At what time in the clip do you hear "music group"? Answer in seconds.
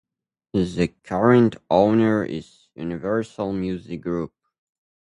3.53-4.33